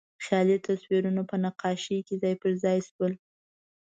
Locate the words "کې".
2.07-2.15